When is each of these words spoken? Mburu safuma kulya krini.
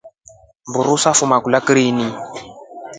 Mburu 0.69 0.95
safuma 1.03 1.37
kulya 1.43 1.59
krini. 1.67 2.07